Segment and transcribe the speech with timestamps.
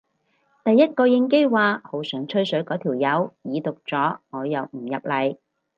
[0.65, 5.37] 第一個應機話好想吹水嗰條友已讀咗我又唔入嚟